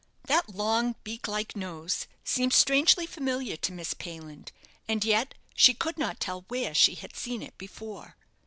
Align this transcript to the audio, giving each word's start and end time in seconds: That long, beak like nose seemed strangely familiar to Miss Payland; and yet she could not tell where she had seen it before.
That 0.23 0.49
long, 0.49 0.95
beak 1.03 1.27
like 1.27 1.55
nose 1.55 2.07
seemed 2.23 2.53
strangely 2.53 3.05
familiar 3.05 3.55
to 3.57 3.71
Miss 3.71 3.93
Payland; 3.93 4.51
and 4.87 5.05
yet 5.05 5.35
she 5.53 5.75
could 5.75 5.99
not 5.99 6.19
tell 6.19 6.41
where 6.47 6.73
she 6.73 6.95
had 6.95 7.15
seen 7.15 7.43
it 7.43 7.55
before. 7.59 8.15